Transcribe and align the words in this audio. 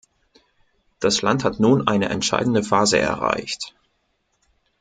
Das 0.99 1.21
Land 1.21 1.43
hat 1.43 1.59
nun 1.59 1.87
eine 1.87 2.09
entscheidende 2.09 2.63
Phase 2.63 2.97
erreicht. 2.97 3.75